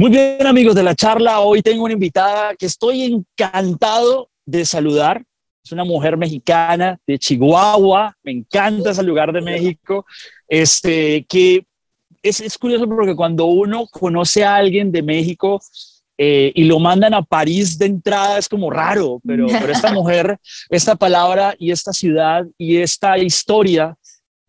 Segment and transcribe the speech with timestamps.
[0.00, 1.40] Muy bien, amigos de la charla.
[1.40, 5.22] Hoy tengo una invitada que estoy encantado de saludar.
[5.62, 8.16] Es una mujer mexicana de Chihuahua.
[8.22, 10.06] Me encanta ese lugar de México.
[10.48, 11.66] Este, que
[12.22, 15.60] es, es curioso porque cuando uno conoce a alguien de México,
[16.16, 20.38] eh, y lo mandan a París de entrada, es como raro, pero, pero esta mujer,
[20.70, 23.98] esta palabra y esta ciudad y esta historia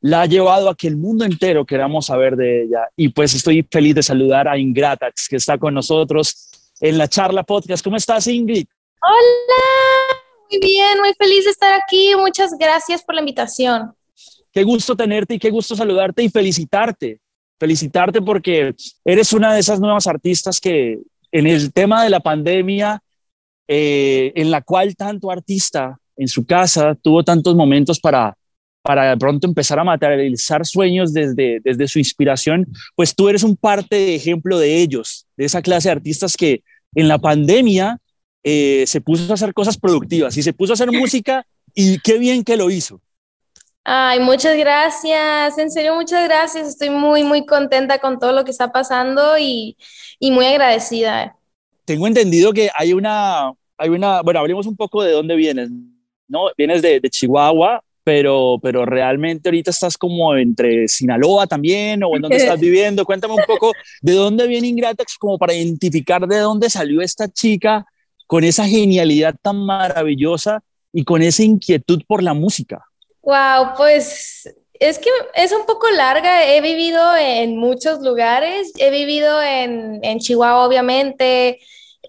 [0.02, 2.90] la ha llevado a que el mundo entero queramos saber de ella.
[2.96, 7.44] Y pues estoy feliz de saludar a Ingratax, que está con nosotros en la charla
[7.44, 7.84] podcast.
[7.84, 8.66] ¿Cómo estás, Ingrid?
[9.02, 10.20] Hola,
[10.50, 12.14] muy bien, muy feliz de estar aquí.
[12.16, 13.94] Muchas gracias por la invitación.
[14.52, 17.20] Qué gusto tenerte y qué gusto saludarte y felicitarte.
[17.60, 18.74] Felicitarte porque
[19.06, 21.00] eres una de esas nuevas artistas que
[21.32, 23.02] en el tema de la pandemia,
[23.68, 28.36] eh, en la cual tanto artista en su casa tuvo tantos momentos para
[28.82, 33.56] para de pronto empezar a materializar sueños desde, desde su inspiración, pues tú eres un
[33.56, 36.64] parte de ejemplo de ellos, de esa clase de artistas que
[36.96, 38.00] en la pandemia
[38.44, 42.18] eh, se puso a hacer cosas productivas y se puso a hacer música y qué
[42.18, 43.00] bien que lo hizo.
[43.84, 46.68] Ay, muchas gracias, en serio, muchas gracias.
[46.68, 49.76] Estoy muy, muy contenta con todo lo que está pasando y,
[50.20, 51.36] y muy agradecida.
[51.86, 55.70] Tengo entendido que hay una, hay una, bueno, hablemos un poco de dónde vienes,
[56.28, 56.46] ¿no?
[56.56, 62.22] Vienes de, de Chihuahua, pero, pero realmente ahorita estás como entre Sinaloa también o en
[62.22, 63.06] dónde estás viviendo.
[63.06, 63.72] Cuéntame un poco
[64.02, 67.86] de dónde viene Ingratax como para identificar de dónde salió esta chica
[68.28, 70.64] con esa genialidad tan maravillosa
[70.94, 72.84] y con esa inquietud por la música.
[73.22, 76.52] Wow, pues es que es un poco larga.
[76.52, 78.72] He vivido en muchos lugares.
[78.78, 81.60] He vivido en, en Chihuahua, obviamente.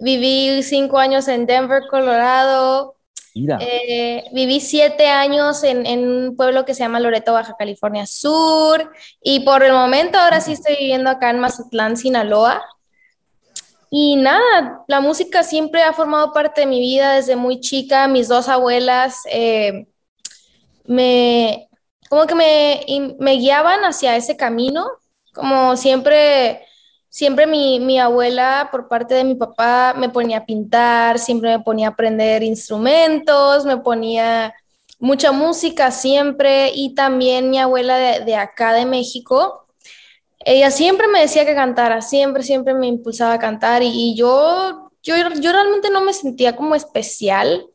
[0.00, 2.96] Viví cinco años en Denver, Colorado.
[3.34, 9.40] Eh, viví siete años en, un pueblo que se llama Loreto, Baja California Sur, y
[9.40, 12.62] por el momento ahora sí estoy viviendo acá en Mazatlán, Sinaloa.
[13.90, 18.08] Y nada, la música siempre ha formado parte de mi vida desde muy chica.
[18.08, 19.86] Mis dos abuelas eh,
[20.86, 21.68] me,
[22.08, 22.80] como que me,
[23.18, 24.86] me guiaban hacia ese camino,
[25.34, 26.66] como siempre
[27.12, 31.62] siempre mi, mi, abuela, por parte de mi papá, me ponía a pintar, siempre me
[31.62, 34.54] ponía a aprender instrumentos, me ponía
[34.98, 39.66] mucha música siempre y también mi abuela de, de acá de México.
[40.38, 45.14] Ella siempre me decía que cantara, siempre, siempre me impulsaba a cantar y, yo, yo,
[45.38, 47.66] yo, realmente no me sentía como especial.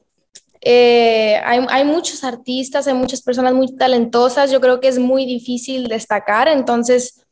[0.62, 5.28] Eh, hay, hay, muchos artistas, hay muchas personas muy talentosas, yo creo que es muy
[5.28, 7.27] difícil destacar, entonces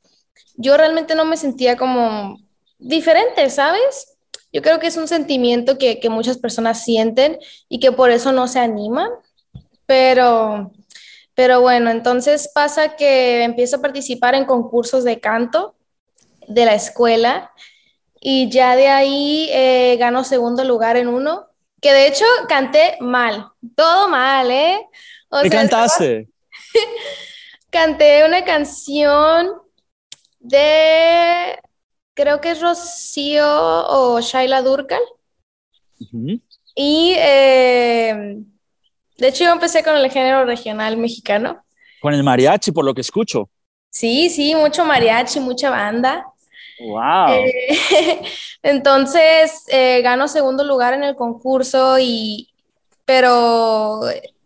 [0.57, 2.37] yo realmente no me sentía como
[2.77, 4.17] diferente, ¿sabes?
[4.51, 8.47] Yo creo que es un sentimiento que, muchas personas sienten y que por eso no
[8.47, 9.09] se animan,
[9.85, 10.71] pero,
[11.33, 15.75] pero bueno, entonces pasa que empiezo a participar en concursos de canto
[16.47, 17.51] de la escuela
[18.21, 21.47] y ya de ahí eh, gano segundo lugar en uno,
[21.81, 24.87] que de hecho canté mal, todo mal, ¿eh?
[25.43, 26.29] ¿Qué cantaste?
[27.69, 29.64] canté una canción
[30.47, 31.59] de,
[32.13, 35.01] creo que es Rocío o Shaila Durkal.
[36.75, 38.37] Y eh,
[39.17, 41.63] de hecho yo empecé con el género regional mexicano.
[42.01, 43.49] Con el mariachi, por lo que escucho.
[43.89, 46.25] Sí, sí, mucho mariachi, mucha banda.
[46.79, 47.29] Wow.
[47.29, 48.21] Eh,
[48.61, 52.49] entonces eh, gano segundo lugar en el concurso y
[53.05, 54.01] pero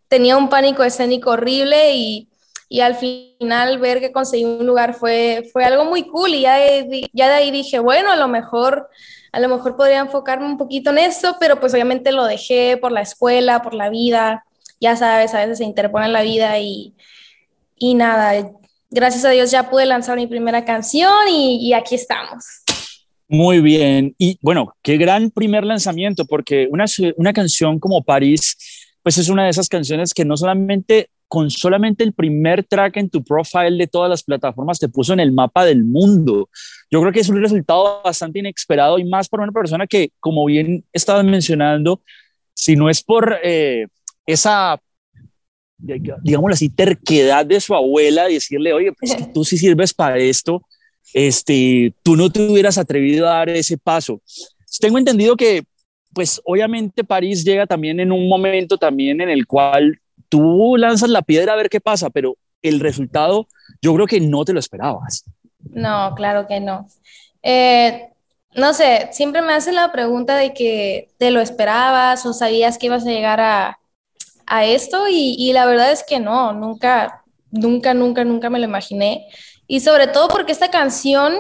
[0.08, 2.30] tenía un pánico escénico horrible y
[2.70, 6.56] y al final ver que conseguí un lugar fue, fue algo muy cool y ya
[6.58, 8.88] de, ya de ahí dije, bueno, a lo mejor
[9.32, 12.92] a lo mejor podría enfocarme un poquito en eso, pero pues obviamente lo dejé por
[12.92, 14.44] la escuela, por la vida,
[14.80, 16.94] ya sabes, a veces se interpone la vida y,
[17.78, 18.52] y nada,
[18.90, 22.44] gracias a Dios ya pude lanzar mi primera canción y, y aquí estamos.
[23.28, 26.86] Muy bien, y bueno, qué gran primer lanzamiento, porque una,
[27.18, 28.58] una canción como París,
[29.04, 33.10] pues es una de esas canciones que no solamente con solamente el primer track en
[33.10, 36.50] tu profile de todas las plataformas te puso en el mapa del mundo.
[36.90, 40.44] Yo creo que es un resultado bastante inesperado y más para una persona que, como
[40.46, 42.02] bien estabas mencionando,
[42.56, 43.86] si no es por eh,
[44.26, 44.82] esa,
[45.78, 50.64] digámoslo así, terquedad de su abuela, decirle, oye, pues tú sí sirves para esto,
[51.14, 54.20] este, tú no te hubieras atrevido a dar ese paso.
[54.80, 55.62] Tengo entendido que,
[56.12, 60.00] pues obviamente París llega también en un momento también en el cual
[60.30, 63.48] tú lanzas la piedra a ver qué pasa, pero el resultado
[63.82, 65.26] yo creo que no te lo esperabas.
[65.60, 66.88] No, claro que no.
[67.44, 68.10] Eh,
[68.56, 72.88] no sé, siempre me hacen la pregunta de que te lo esperabas o sabías que
[72.88, 73.80] ibas a llegar a,
[74.46, 78.66] a esto y, y, la verdad es que no, nunca, nunca, nunca, nunca me lo
[78.66, 79.28] imaginé.
[79.68, 81.38] Y sobre todo porque esta canción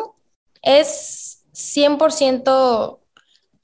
[0.61, 2.99] es 100%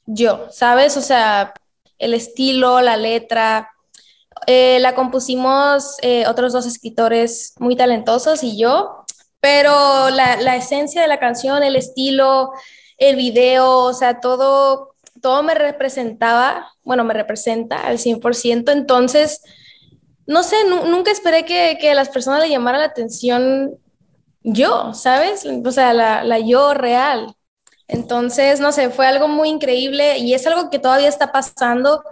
[0.08, 0.98] yo, ¿sabes?
[0.98, 1.54] O sea,
[1.98, 3.72] el estilo, la letra.
[4.48, 9.06] Eh, la compusimos eh, otros dos escritores muy talentosos y yo,
[9.40, 12.52] pero la, la, esencia de la canción, el estilo,
[12.98, 19.42] el video, o sea, todo, todo me representaba, bueno, me representa al 100%, entonces,
[20.28, 23.78] no sé, nunca esperé que, que, a las personas le llamara la atención
[24.44, 25.46] yo, ¿sabes?
[25.46, 27.36] O sea, la, la yo real.
[27.88, 32.04] Entonces, no sé, fue algo muy increíble y es algo que todavía está pasando.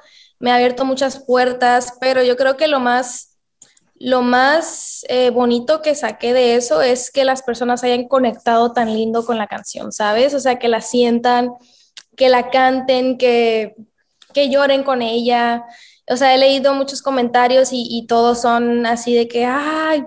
[0.43, 3.37] Me ha abierto muchas puertas, pero yo creo que lo más,
[3.95, 8.93] lo más eh, bonito que saqué de eso es que las personas hayan conectado tan
[8.93, 10.33] lindo con la canción, ¿sabes?
[10.33, 11.53] O sea, que la sientan,
[12.17, 13.77] que la canten, que,
[14.33, 15.63] que lloren con ella.
[16.09, 20.03] O sea, he leído muchos comentarios y, todos son así de que, ay,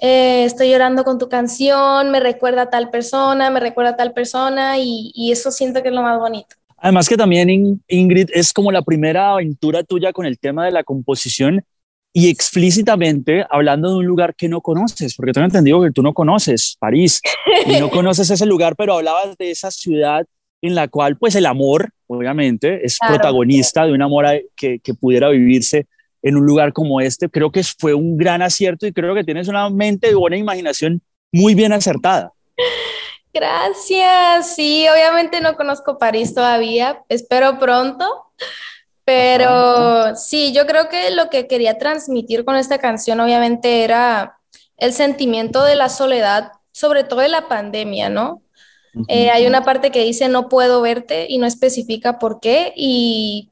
[0.00, 4.12] eh, estoy llorando con tu canción, me recuerda a tal persona, me recuerda a tal
[4.12, 6.56] persona y, y, eso siento que es lo más bonito.
[6.86, 10.84] Además que también Ingrid es como la primera aventura tuya con el tema de la
[10.84, 11.64] composición
[12.12, 16.14] y explícitamente hablando de un lugar que no conoces, porque tengo entendido que tú no
[16.14, 17.20] conoces París
[17.66, 20.24] y no conoces ese lugar, pero hablabas de esa ciudad
[20.62, 23.14] en la cual pues el amor, obviamente, es claro.
[23.14, 25.88] protagonista de un amor que, que pudiera vivirse
[26.22, 27.28] en un lugar como este.
[27.28, 31.02] Creo que fue un gran acierto y creo que tienes una mente y buena imaginación
[31.32, 32.32] muy bien acertada.
[33.36, 34.54] Gracias.
[34.54, 37.04] Sí, obviamente no conozco París todavía.
[37.10, 38.06] Espero pronto.
[39.04, 40.16] Pero Ajá.
[40.16, 44.38] sí, yo creo que lo que quería transmitir con esta canción obviamente era
[44.78, 48.42] el sentimiento de la soledad, sobre todo de la pandemia, ¿no?
[48.94, 49.04] Uh -huh.
[49.08, 53.50] eh, hay una parte que dice no puedo verte y no especifica por qué y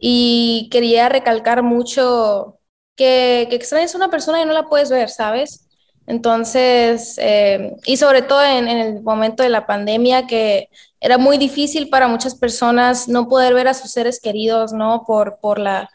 [0.00, 2.58] y quería recalcar mucho
[2.96, 5.67] que, que extrañas a una persona y no la puedes ver, ¿sabes?
[6.08, 10.70] Entonces, eh, y sobre todo en, en, el momento de la pandemia, que
[11.00, 15.04] era muy difícil para muchas personas no poder ver a sus seres queridos, ¿no?
[15.06, 15.90] Por, por, la,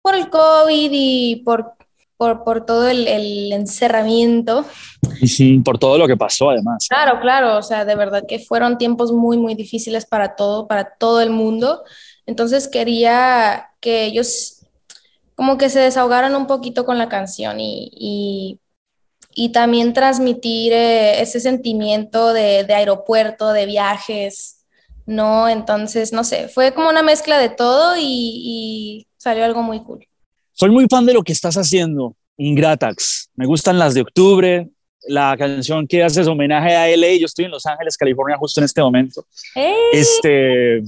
[0.00, 1.74] por el COVID y por,
[2.16, 4.64] por, por todo el, el, encerramiento.
[5.20, 6.86] Y sí, por todo lo que pasó además.
[6.88, 10.94] Claro, claro, o sea, de verdad que fueron tiempos muy, muy difíciles para todo, para
[10.96, 11.82] todo el mundo.
[12.24, 14.62] Entonces quería que ellos
[15.34, 18.60] como que se desahogaran un poquito con la canción y, y,
[19.34, 24.64] y también transmitir eh, ese sentimiento de, de, aeropuerto, de viajes,
[25.06, 25.48] ¿no?
[25.48, 30.06] Entonces, no sé, fue como una mezcla de todo y, y salió algo muy cool.
[30.52, 33.30] Soy muy fan de lo que estás haciendo, Ingratax.
[33.34, 34.68] Me gustan las de octubre,
[35.08, 37.16] la canción que haces homenaje a LA.
[37.18, 39.24] Yo estoy en Los Ángeles, California, justo en este momento.
[39.54, 39.74] ¡Hey!
[39.92, 40.78] Este,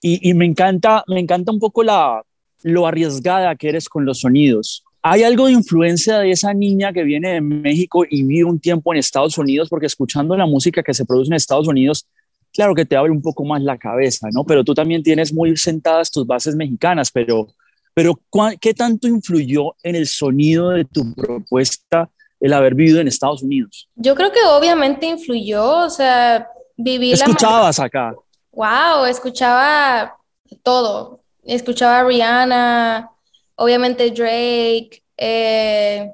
[0.00, 2.22] y, y, me encanta, me encanta un poco la,
[2.62, 4.84] lo arriesgada que eres con los sonidos.
[5.10, 8.92] ¿Hay algo de influencia de esa niña que viene de México y vive un tiempo
[8.92, 9.70] en Estados Unidos?
[9.70, 12.06] Porque escuchando la música que se produce en Estados Unidos,
[12.52, 14.44] claro que te abre un poco más la cabeza, ¿no?
[14.44, 17.48] Pero tú también tienes muy sentadas tus bases mexicanas, pero,
[17.94, 18.20] pero
[18.60, 23.88] ¿qué tanto influyó en el sonido de tu propuesta el haber vivido en Estados Unidos?
[23.94, 26.46] Yo creo que obviamente influyó, o sea,
[26.76, 27.14] vivir...
[27.14, 27.84] ¿Escuchabas la...
[27.86, 28.14] acá?
[28.52, 30.18] Wow, escuchaba
[30.62, 31.22] todo.
[31.44, 33.10] Escuchaba a Rihanna,
[33.58, 35.02] obviamente Drake.
[35.16, 36.12] Eh,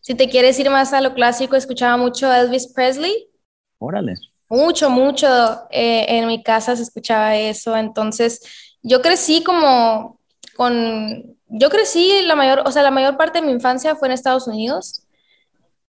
[0.00, 3.28] si te quieres ir más a lo clásico, escuchaba mucho a Elvis Presley.
[3.78, 4.14] Órale.
[4.48, 5.26] Mucho, mucho.
[5.70, 7.76] Eh, en mi casa se escuchaba eso.
[7.76, 8.40] Entonces,
[8.82, 10.20] yo crecí como
[10.56, 11.38] con.
[11.48, 14.46] Yo crecí la mayor, o sea, la mayor parte de mi infancia fue en Estados
[14.46, 15.00] Unidos.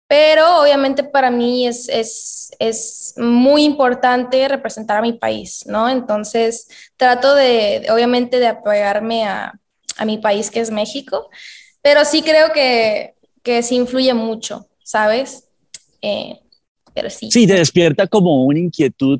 [0.07, 5.87] Pero obviamente para mí es, es, es, muy importante representar a mi país, ¿no?
[5.87, 6.67] Entonces
[6.97, 9.53] trato de, obviamente, de apoyarme a,
[9.99, 11.29] a mi país, que es México,
[11.81, 15.49] pero sí creo que, que sí influye mucho, ¿sabes?
[16.01, 16.39] Eh,
[16.93, 17.29] pero sí.
[17.31, 19.19] Sí, te despierta como una inquietud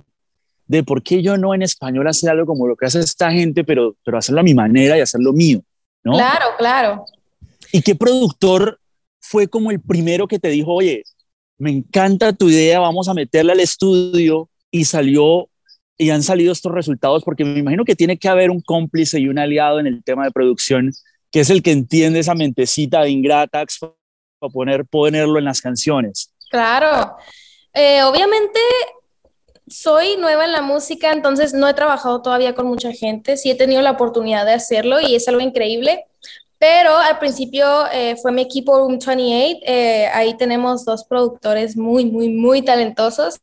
[0.66, 3.64] de por qué yo no en español hacer algo como lo que hace esta gente,
[3.64, 5.62] pero, pero hacerlo a mi manera y hacerlo mío,
[6.04, 6.14] ¿no?
[6.14, 7.06] Claro, claro.
[7.72, 8.80] ¿Y qué productor
[9.20, 11.04] fue como el primero que te dijo, oye,
[11.58, 15.50] me encanta tu idea, vamos a meterla al estudio y salió
[16.00, 19.28] y han salido estos resultados porque me imagino que tiene que haber un cómplice y
[19.28, 20.92] un aliado en el tema de producción
[21.30, 26.34] que es el que entiende esa mentecita de Ingratax para poner, ponerlo en las canciones.
[26.50, 27.16] Claro,
[27.74, 28.60] eh, obviamente
[29.68, 33.56] soy nueva en la música, entonces no he trabajado todavía con mucha gente, sí he
[33.56, 36.06] tenido la oportunidad de hacerlo y es algo increíble,
[36.58, 39.60] pero al principio eh, fue mi equipo Room 28.
[39.66, 43.40] Eh, ahí tenemos dos productores muy, muy, muy talentosos,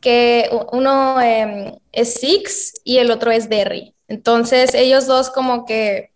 [0.00, 3.94] que uno eh, es Six y el otro es Derry.
[4.08, 6.10] Entonces ellos dos como que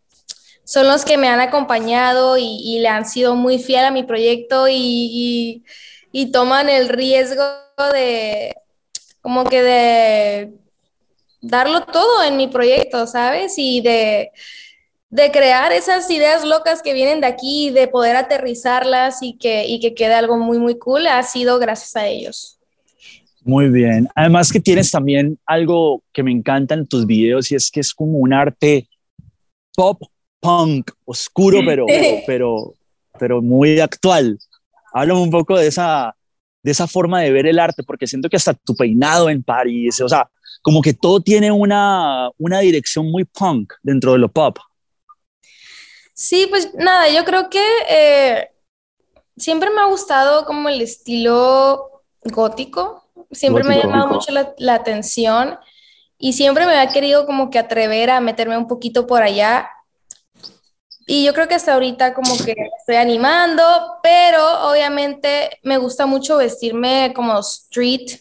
[0.65, 4.69] son los que me han acompañado y, le han sido muy fiel a mi proyecto
[4.69, 5.65] y, y,
[6.13, 7.43] y toman el riesgo
[7.93, 8.55] de,
[9.21, 10.53] como que de
[11.41, 13.55] darlo todo en mi proyecto, ¿sabes?
[13.57, 14.31] Y de,
[15.09, 19.81] de crear esas ideas locas que vienen de aquí, de poder aterrizarlas y que, y
[19.81, 22.60] que quede algo muy, muy cool, ha sido gracias a ellos.
[23.43, 24.09] Muy bien.
[24.15, 27.95] Además que tienes también algo que me encanta en tus videos y es que es
[27.95, 28.89] como un arte
[29.75, 30.03] pop
[30.41, 31.87] punk, oscuro, pero,
[32.27, 32.75] pero,
[33.19, 34.39] pero muy actual.
[34.93, 36.17] Háblame un poco de esa,
[36.63, 40.01] de esa forma de ver el arte, porque siento que hasta tu peinado en París,
[40.01, 40.29] o sea,
[40.63, 44.59] como que todo tiene una, una dirección muy punk dentro de lo pop.
[46.15, 48.51] Sí, pues nada, yo creo que eh,
[49.37, 54.75] siempre me ha gustado como el estilo gótico, siempre me ha llamado mucho la, la,
[54.75, 55.59] atención
[56.19, 59.71] y siempre me ha querido como que atrever a meterme un poquito por allá.
[61.07, 63.63] Y yo creo que hasta ahorita como que estoy animando,
[64.03, 68.21] pero obviamente me gusta mucho vestirme como street,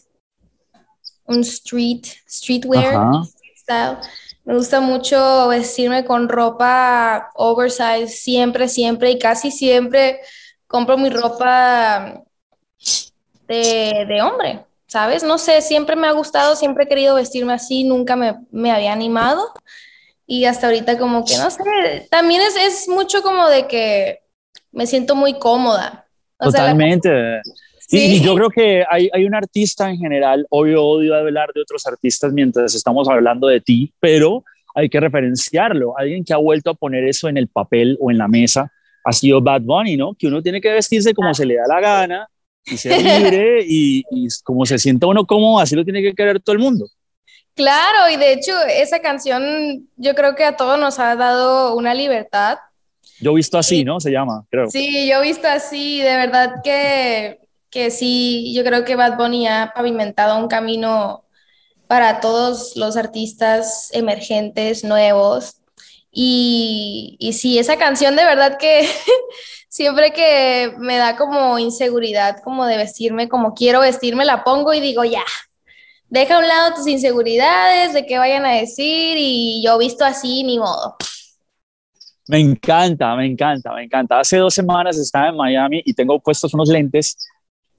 [1.26, 3.22] un street, streetwear
[3.56, 3.98] style.
[4.44, 10.20] Me gusta mucho vestirme con ropa oversize siempre, siempre y casi siempre
[10.66, 12.24] compro mi ropa
[13.46, 14.64] de, de hombre.
[14.90, 15.22] ¿Sabes?
[15.22, 18.92] No sé, siempre me ha gustado, siempre he querido vestirme así, nunca me, me había
[18.92, 19.52] animado
[20.26, 24.18] y hasta ahorita como que, no sé, también es, es mucho como de que
[24.72, 26.06] me siento muy cómoda.
[26.40, 27.40] Totalmente.
[27.88, 31.86] Y, yo creo que hay, hay, un artista en general, obvio odio hablar de otros
[31.86, 34.42] artistas mientras estamos hablando de ti, pero
[34.74, 35.96] hay que referenciarlo.
[35.96, 38.72] Alguien que ha vuelto a poner eso en el papel o en la mesa
[39.04, 40.14] ha sido Bad Bunny, ¿no?
[40.14, 42.28] Que uno tiene que vestirse como se le da la gana,
[42.64, 44.04] y ser libre y,
[44.44, 46.86] como se sienta uno cómodo, así lo tiene que querer todo el mundo.
[47.54, 51.94] Claro, y de hecho esa canción yo creo que a todos nos ha dado una
[51.94, 52.58] libertad.
[53.20, 54.00] Yo he visto así, ¿no?
[54.00, 54.70] Se llama, creo.
[54.70, 59.46] Sí, yo he visto así, de verdad que, que sí, yo creo que Bad Bunny
[59.46, 61.24] ha pavimentado un camino
[61.86, 65.59] para todos los artistas emergentes, nuevos.
[66.12, 68.88] Y, y sí, esa canción de verdad que
[69.68, 74.80] siempre que me da como inseguridad, como de vestirme, como quiero vestirme, la pongo y
[74.80, 75.24] digo, ya,
[76.08, 80.42] deja a un lado tus inseguridades, de qué vayan a decir y yo visto así,
[80.42, 80.96] ni modo.
[82.26, 84.20] Me encanta, me encanta, me encanta.
[84.20, 87.16] Hace dos semanas estaba en Miami y tengo puestos unos lentes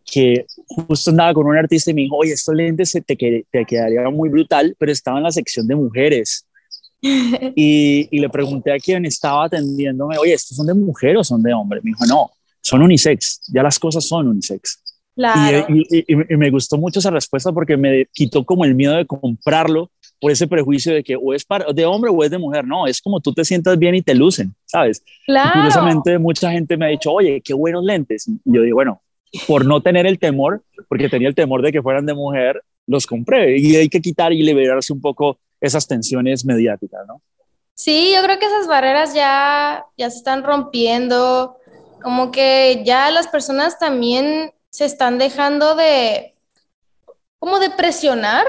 [0.06, 4.14] que justo andaba con un artista y me dijo, oye, estos lentes te, te quedarían
[4.14, 6.46] muy brutal, pero estaba en la sección de mujeres.
[7.56, 11.54] Y, le pregunté a quien estaba atendiéndome, oye, ¿estos son de mujer o son de
[11.54, 11.82] hombre?
[11.84, 12.32] Me dijo, no,
[12.62, 14.82] son unisex, ya las cosas son unisex.
[15.16, 15.66] Claro.
[15.70, 20.32] Y, me gustó mucho esa respuesta porque me quitó como el miedo de comprarlo por
[20.32, 22.66] ese prejuicio de que o es para, de hombre o es de mujer.
[22.66, 25.04] No, es como tú te sientas bien y te lucen, ¿sabes?
[25.26, 25.52] Claro.
[25.54, 28.28] curiosamente, mucha gente me ha dicho, oye, qué buenos lentes.
[28.28, 29.02] Y yo digo, bueno,
[29.48, 33.08] por no tener el temor, porque tenía el temor de que fueran de mujer, los
[33.08, 33.58] compré.
[33.58, 37.22] Y hay que quitar y liberarse un poco esas tensiones mediáticas, ¿no?
[37.76, 41.58] Sí, yo creo que esas barreras ya, ya se están rompiendo,
[42.02, 46.36] como que ya las personas también se están dejando de,
[47.40, 48.46] como de presionar,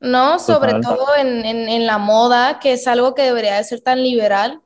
[0.00, 0.38] ¿no?
[0.38, 4.02] Sobre todo en, en, en, la moda, que es algo que debería de ser tan
[4.02, 4.60] liberal.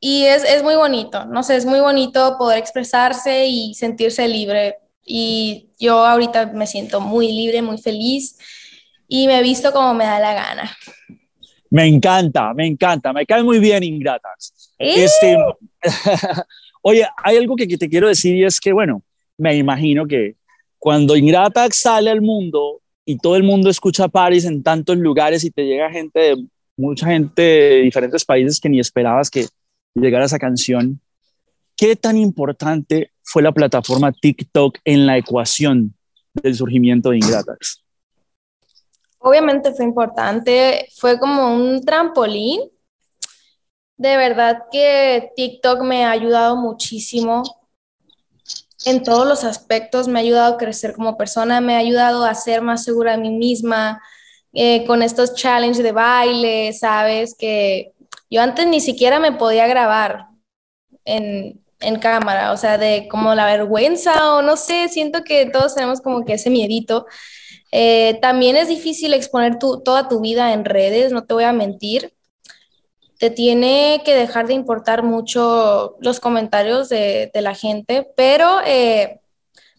[0.00, 4.78] Y es, es muy bonito, no sé, es muy bonito poder expresarse y sentirse libre.
[5.04, 8.36] Y yo ahorita me siento muy libre, muy feliz
[9.08, 10.76] y me he visto como me da la gana.
[11.70, 14.72] Me encanta, me encanta, me cae muy bien Ingratas.
[14.78, 15.36] Este,
[16.82, 19.02] oye, hay algo que, te quiero decir y es que, bueno,
[19.36, 20.36] me imagino que
[20.78, 25.50] cuando Ingratax sale al mundo y todo el mundo escucha Paris en tantos lugares y
[25.50, 26.46] te llega gente de
[26.76, 29.46] mucha gente de diferentes países que ni esperabas que
[29.94, 31.00] llegara esa canción,
[31.76, 35.94] ¿qué tan importante fue la plataforma TikTok en la ecuación
[36.34, 37.82] del surgimiento de Ingratax?
[39.18, 42.60] Obviamente fue importante, fue como un trampolín.
[43.96, 47.42] De verdad que TikTok me ha ayudado muchísimo
[48.84, 52.34] en todos los aspectos, me ha ayudado a crecer como persona, me ha ayudado a
[52.34, 54.00] ser más segura de mí misma,
[54.52, 57.92] eh, con estos challenges de baile, sabes, que
[58.30, 60.28] yo antes ni siquiera me podía grabar
[61.04, 65.74] en, en cámara, o sea, de como la vergüenza o no sé, siento que todos
[65.74, 67.06] tenemos como que ese miedito
[67.70, 72.14] eh, también es difícil exponer toda tu vida en redes, no te voy a mentir.
[73.18, 79.20] Te tiene que dejar de importar mucho los comentarios de, la gente, pero eh,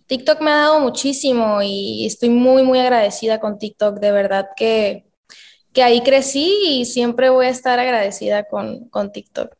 [0.07, 3.99] TikTok me ha dado muchísimo y estoy muy, muy agradecida con TikTok.
[3.99, 5.05] De verdad que,
[5.81, 9.55] ahí crecí y siempre voy a estar agradecida con, con TikTok.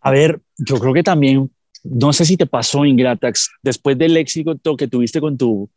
[0.00, 1.50] A ver, yo creo que también,
[1.82, 5.68] no sé si te pasó, Ingratax, después del éxito que tuviste con tu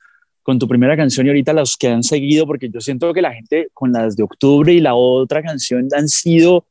[0.44, 3.34] con tu primera canción y ahorita los que han seguido, porque yo siento que la
[3.34, 6.66] gente con las de octubre y la otra canción han sido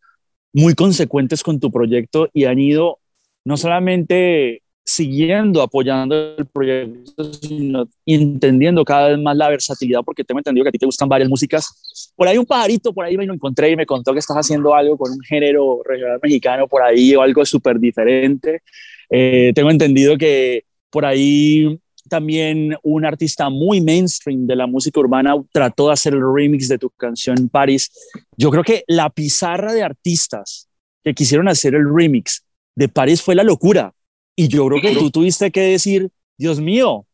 [0.53, 2.99] muy consecuentes con tu proyecto y han ido
[3.45, 10.41] no solamente siguiendo apoyando el proyecto, sino entendiendo cada vez más la versatilidad, porque tengo
[10.41, 12.13] entendido que a ti te gustan varias músicas.
[12.17, 14.75] Por ahí un pajarito, por ahí me lo encontré y me contó que estás haciendo
[14.75, 18.63] algo con un género regional mexicano por ahí o algo súper diferente.
[19.09, 25.35] Eh, tengo entendido que por ahí también un artista muy mainstream de la música urbana
[25.53, 27.91] trató de hacer el remix de tu canción Paris.
[28.37, 30.69] Yo creo que la pizarra de artistas
[31.05, 33.93] que quisieron hacer el remix de Paris fue la locura.
[34.37, 37.07] Y yo creo que tú tuviste que decir, Dios mío,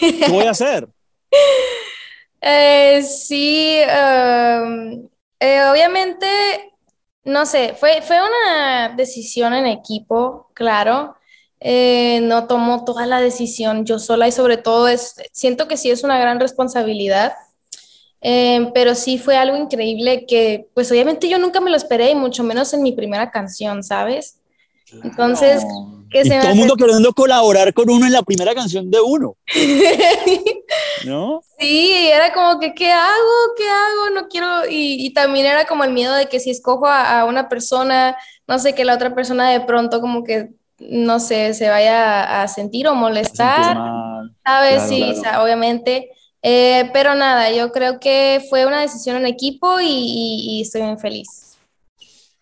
[0.00, 0.88] ¿qué voy a hacer?
[2.40, 5.08] Eh, sí, um,
[5.40, 6.26] eh, obviamente,
[7.24, 11.16] no sé, fue, fue una decisión en equipo, claro.
[11.60, 15.90] Eh, no tomo toda la decisión yo sola y sobre todo es, siento que sí
[15.90, 17.32] es una gran responsabilidad,
[18.20, 22.42] pero sí fue algo increíble que pues obviamente yo nunca me lo esperé y mucho
[22.44, 24.38] menos en mi primera canción, ¿sabes?
[25.02, 25.62] Entonces,
[26.10, 29.36] que y todo el mundo queriendo colaborar con uno en la primera canción de uno.
[31.04, 31.42] ¿No?
[31.58, 33.54] Sí, era como que, ¿qué hago?
[33.56, 34.10] ¿Qué hago?
[34.14, 34.62] No quiero.
[34.68, 38.74] Y, también era como el miedo de que si escojo a, una persona, no sé,
[38.74, 42.94] que la otra persona de pronto como que, no sé, se vaya a sentir o
[42.94, 43.76] molestar.
[44.44, 44.82] ¿Sabes?
[44.88, 45.02] sí,
[45.40, 46.10] obviamente.
[46.42, 51.48] Eh, pero nada, yo creo que fue una decisión en equipo y estoy muy feliz.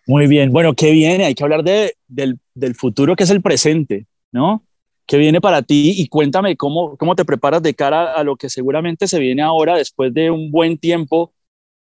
[0.07, 1.25] Muy bien, bueno, ¿qué viene?
[1.25, 4.63] Hay que hablar de, del, del, futuro que es el presente, ¿no?
[5.05, 5.95] ¿Qué viene para ti?
[5.97, 9.75] Y cuéntame cómo, cómo te preparas de cara a lo que seguramente se viene ahora
[9.75, 11.33] después de un buen tiempo.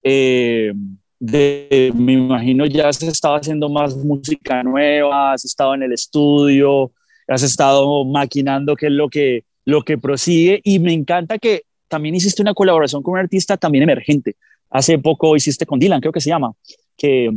[0.01, 0.73] Eh,
[1.19, 6.91] de, me imagino ya has estado haciendo más música nueva, has estado en el estudio,
[7.27, 12.15] has estado maquinando qué es lo que, lo que prosigue y me encanta que también
[12.15, 14.35] hiciste una colaboración con un artista también emergente.
[14.69, 16.51] Hace poco hiciste con Dylan, creo que se llama,
[16.97, 17.29] que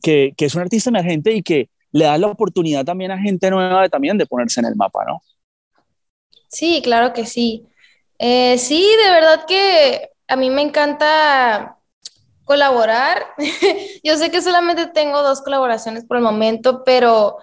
[0.00, 3.82] que, es un artista emergente y que le da la oportunidad también a gente nueva
[3.82, 5.22] de, también de ponerse en el mapa, ¿no?
[6.48, 7.66] Sí, claro que sí.
[8.18, 11.78] Eh, sí, de verdad que a mí me encanta
[12.50, 13.26] colaborar.
[14.02, 17.36] yo sé que solamente tengo dos colaboraciones por el momento, pero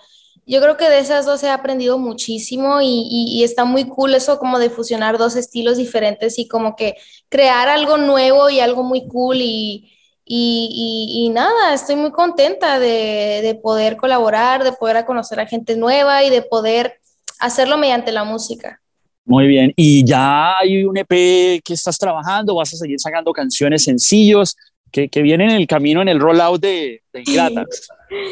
[0.46, 4.38] yo creo que de esas dos he aprendido muchísimo y, y, está muy cool eso
[4.38, 6.96] como de fusionar dos estilos diferentes y como que
[7.30, 9.93] crear algo nuevo y algo muy cool y,
[10.26, 16.30] y, nada, estoy muy contenta de, poder colaborar, de poder conocer a gente nueva y
[16.30, 17.00] de poder
[17.39, 18.82] hacerlo mediante la música.
[19.24, 23.86] Muy bien, y ya hay un EP que estás trabajando, vas a seguir sacando canciones
[23.86, 24.58] sencillos
[24.91, 27.88] que, que vienen en el camino en el rollout de, de Ingratas.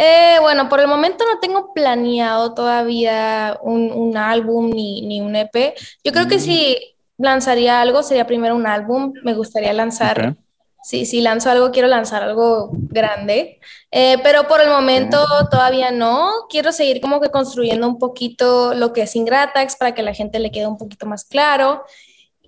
[0.00, 5.74] Eh, bueno, por el momento no tengo planeado todavía un, álbum ni, un EP.
[6.04, 6.40] Yo creo que mm.
[6.40, 6.78] si
[7.16, 9.12] lanzaría algo sería primero un álbum.
[9.24, 10.36] Me gustaría lanzar
[10.82, 13.58] Sí, si lanzo algo, quiero lanzar algo grande,
[13.90, 16.30] eh, pero por el momento todavía no.
[16.48, 20.38] Quiero seguir como que construyendo un poquito lo que es Ingratax para que la gente
[20.38, 21.82] le quede un poquito más claro.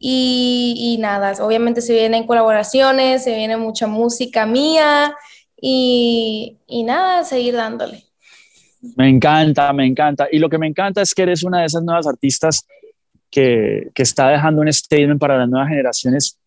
[0.03, 5.15] Y, y nada, obviamente se vienen colaboraciones, se viene mucha música mía
[5.61, 8.03] y, y nada, seguir dándole.
[8.97, 10.27] Me encanta, me encanta.
[10.33, 12.67] Y lo que me encanta es que eres una de esas nuevas artistas
[13.31, 16.41] que, que está dejando un statement para las nuevas generaciones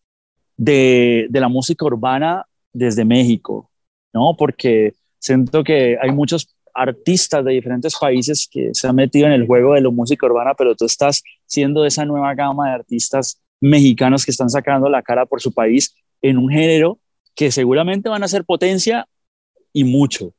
[0.56, 3.70] de, la música urbana desde México,
[4.12, 4.34] ¿no?
[4.36, 9.46] Porque siento que hay muchos artistas de diferentes países que se han metido en el
[9.46, 14.24] juego de la música urbana, pero tú estás siendo esa nueva gama de artistas mexicanos
[14.24, 16.98] que están sacando la cara por su país en un género
[17.34, 19.06] que seguramente van a ser potencia
[19.72, 20.32] y mucho,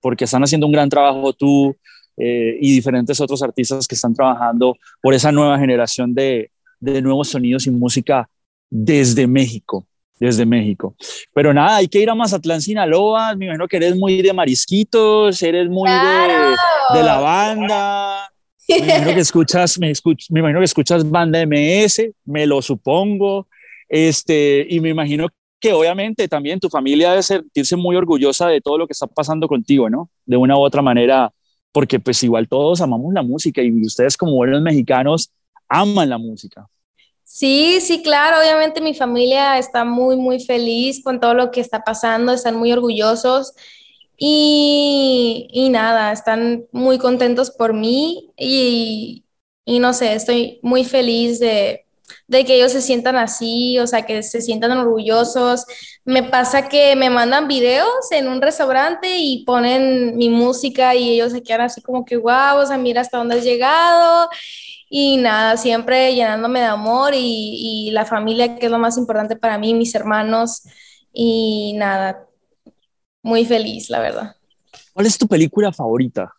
[0.00, 1.76] porque están haciendo un gran trabajo tú
[2.16, 7.28] eh, y diferentes otros artistas que están trabajando por esa nueva generación de, de nuevos
[7.28, 8.28] sonidos y música
[8.68, 9.86] desde México,
[10.18, 10.94] desde México.
[11.32, 15.40] Pero nada, hay que ir a Mazatlán, Sinaloa, me imagino que eres muy de marisquitos,
[15.42, 18.31] eres muy de, la banda.
[18.80, 19.92] Me imagino que escuchas, me,
[20.30, 23.48] me imagino que escuchas banda MS, me lo supongo.
[23.88, 25.28] Este, y me imagino
[25.60, 29.46] que obviamente también tu familia debe sentirse muy orgullosa de todo lo que está pasando
[29.46, 30.10] contigo, ¿no?
[30.26, 31.32] De una u otra manera,
[31.70, 35.30] porque pues igual todos amamos la música y ustedes como buenos mexicanos
[35.68, 36.66] aman la música.
[37.22, 41.82] Sí, sí, claro, obviamente mi familia está muy, muy feliz con todo lo que está
[41.82, 43.54] pasando, están muy orgullosos
[44.24, 49.24] y, y nada, están muy contentos por mí y,
[49.64, 51.86] y, no sé, estoy muy feliz de,
[52.28, 55.66] de que ellos se sientan así, o sea, que se sientan orgullosos.
[56.04, 61.32] Me pasa que me mandan videos en un restaurante y ponen mi música y ellos
[61.32, 64.28] se quedan así como que, wow, o sea, mira hasta dónde has llegado.
[64.88, 69.34] Y nada, siempre llenándome de amor y, y la familia, que es lo más importante
[69.36, 70.62] para mí, mis hermanos.
[71.12, 72.28] Y nada,
[73.22, 74.36] muy feliz, la verdad.
[74.92, 76.32] ¿Cuál es tu película favorita?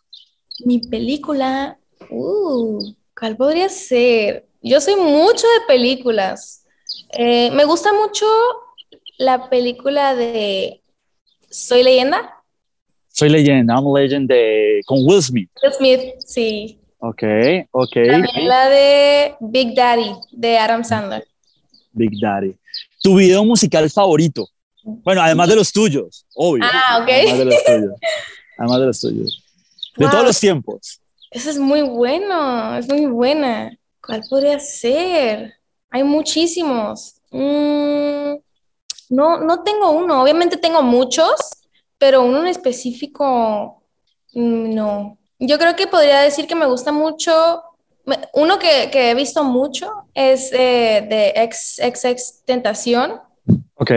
[0.64, 1.78] Mi película,
[2.10, 4.46] uh, ¿cuál podría ser?
[4.62, 6.64] Yo soy mucho de películas.
[7.12, 8.26] Eh, me gusta mucho
[9.18, 10.80] la película de
[11.50, 12.42] Soy leyenda.
[13.08, 15.50] Soy leyenda, I'm legend de con Will Smith.
[15.62, 16.80] Will Smith, sí.
[16.98, 17.22] Ok,
[17.70, 17.92] ok.
[17.92, 21.24] También la de Big Daddy de Adam Sandler.
[21.92, 22.56] Big Daddy.
[23.02, 24.48] ¿Tu video musical favorito?
[24.84, 26.64] Bueno, además de los tuyos, obvio.
[26.70, 27.08] Ah, ok.
[27.08, 27.94] Además de los tuyos.
[28.58, 29.44] Además de los tuyos.
[29.96, 30.10] De Wow.
[30.12, 31.00] todos los tiempos.
[31.30, 33.76] Eso es muy bueno, es muy buena.
[34.04, 35.54] ¿Cuál podría ser?
[35.90, 37.14] Hay muchísimos.
[37.30, 38.34] Mm,
[39.10, 40.22] no, no tengo uno.
[40.22, 41.32] Obviamente tengo muchos,
[41.98, 43.82] pero uno en específico,
[44.34, 45.18] mm, no.
[45.38, 47.62] Yo creo que podría decir que me gusta mucho.
[48.34, 53.20] Uno que, que he visto mucho es eh, de ex, ex, ex Tentación,
[53.76, 53.90] Ok.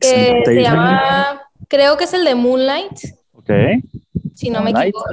[0.00, 2.98] Que se llama, creo que es el de Moonlight,
[3.34, 3.50] Ok.
[4.34, 5.04] si no me equivoco.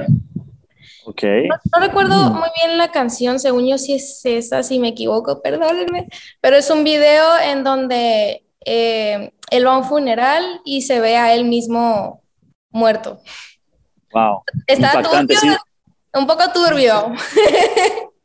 [1.06, 1.22] Ok.
[1.48, 2.34] No, no recuerdo Mm.
[2.34, 6.06] muy bien la canción, según yo sí es esa, si me equivoco, perdónenme,
[6.40, 11.16] pero es un video en donde eh, él va a un funeral y se ve
[11.16, 12.22] a él mismo
[12.70, 13.20] muerto.
[14.12, 14.42] Wow.
[14.66, 15.48] Está turbio, sí.
[16.14, 17.12] un poco turbio.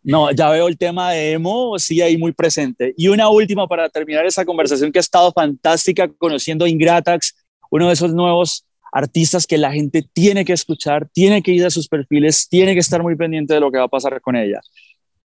[0.05, 2.93] No, ya veo el tema de emo, sí, ahí muy presente.
[2.95, 7.35] Y una última para terminar esa conversación que ha estado fantástica, conociendo a Ingratax,
[7.71, 11.71] uno de esos nuevos artistas que la gente tiene que escuchar, tiene que ir a
[11.71, 14.61] sus perfiles, tiene que estar muy pendiente de lo que va a pasar con ella.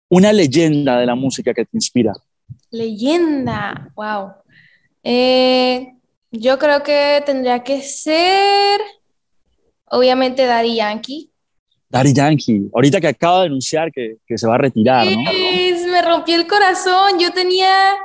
[0.08, 2.14] Una leyenda de la música que te inspira.
[2.72, 4.32] Leyenda, wow.
[5.04, 5.94] Eh,
[6.32, 8.80] yo creo que tendría que ser,
[9.86, 11.32] obviamente, Daddy Yankee.
[11.90, 15.24] Daddy Yankee, ahorita que acaba de anunciar que, que se va a retirar, ¿no?
[15.32, 17.18] Es- me rompió el corazón.
[17.20, 17.96] Yo tenía,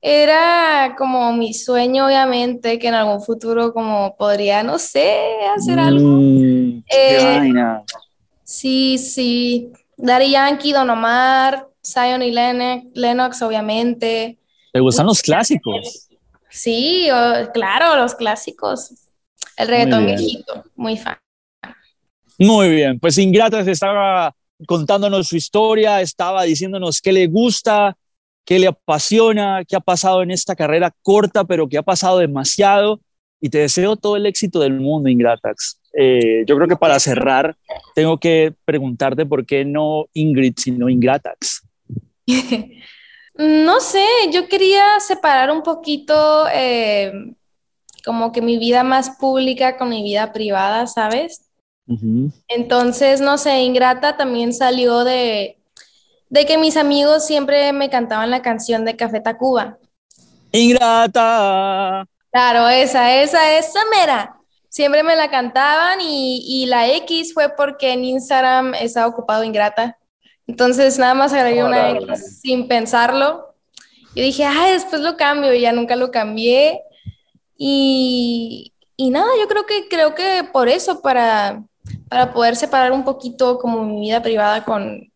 [0.00, 5.20] era como mi sueño, obviamente, que en algún futuro como podría, no sé,
[5.54, 6.08] hacer algo.
[6.08, 7.82] Mm, qué Eh, vaina.
[8.44, 9.70] Sí, sí.
[9.98, 14.38] Daddy Yankee, Don Omar, Zion y Lennox, Lennox, obviamente.
[14.72, 16.08] ¿Te gustan los clásicos?
[16.48, 17.08] Sí,
[17.52, 18.94] claro, los clásicos.
[19.56, 21.18] El reggaetón viejito, muy fan.
[22.38, 24.34] Muy bien, pues Ingrata estaba
[24.66, 27.96] contándonos su historia, estaba diciéndonos qué le gusta,
[28.44, 33.00] qué le apasiona, qué ha pasado en esta carrera corta, pero que ha pasado demasiado.
[33.40, 35.80] Y te deseo todo el éxito del mundo, Ingratax.
[35.96, 37.56] Eh, yo creo que para cerrar,
[37.94, 41.62] tengo que preguntarte por qué no Ingrid, sino Ingratax.
[43.38, 47.12] No sé, yo quería separar un poquito eh,
[48.04, 51.47] como que mi vida más pública con mi vida privada, ¿sabes?
[52.48, 55.58] Entonces, no sé, Ingrata también salió de,
[56.28, 59.78] de que mis amigos siempre me cantaban la canción de Café Tacuba.
[60.52, 62.06] Ingrata.
[62.30, 64.34] Claro, esa, esa, esa mera.
[64.68, 69.96] Siempre me la cantaban y, y la X fue porque en Instagram estaba ocupado Ingrata.
[70.46, 71.90] Entonces nada más agregué una.
[71.90, 73.54] X sin pensarlo.
[74.14, 76.82] Y dije, ay, después lo cambio y ya nunca lo cambié.
[77.56, 81.62] Y, y nada, yo creo que, creo que por eso, para,
[82.08, 85.10] para poder separar un poquito como mi vida privada con,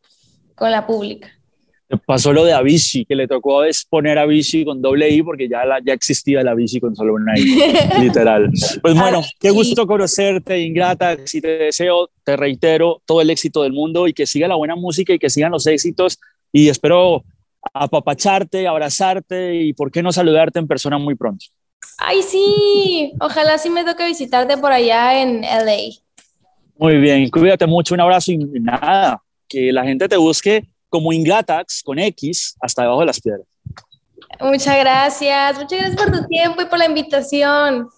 [0.54, 1.30] con la pública.
[2.06, 5.78] Pasó lo de Avicii, que le tocó poner Avicii con doble I porque ya, la,
[5.84, 7.44] ya existía la Avicii con solo una I,
[8.00, 8.50] literal.
[8.80, 11.18] Pues bueno, qué gusto conocerte, Ingrata.
[11.26, 14.74] Si te deseo, te reitero, todo el éxito del mundo y que siga la buena
[14.74, 16.18] música y que sigan los éxitos.
[16.50, 17.24] Y espero
[17.74, 21.46] apapacharte, abrazarte y, ¿por qué no saludarte en persona muy pronto?
[21.98, 26.00] Ay, sí, ojalá sí me toque visitarte por allá en LA.
[26.82, 31.80] Muy bien, cuídate mucho, un abrazo y nada, que la gente te busque como Ingratax
[31.84, 33.46] con X hasta debajo de las piedras.
[34.40, 37.88] Muchas gracias, muchas gracias por tu tiempo y por la invitación.